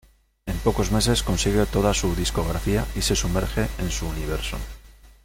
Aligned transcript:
En 0.47 0.57
pocos 0.65 0.91
meses 0.91 1.21
consigue 1.21 1.63
toda 1.67 1.93
su 1.93 2.15
discografía 2.15 2.87
y 2.95 3.03
se 3.03 3.15
sumerge 3.15 3.67
en 3.77 3.91
su 3.91 4.07
universo. 4.07 4.57